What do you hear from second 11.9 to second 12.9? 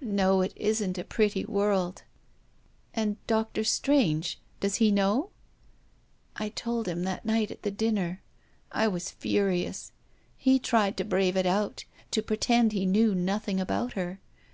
to pretend he